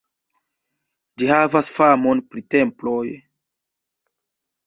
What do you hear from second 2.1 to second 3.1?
pri temploj.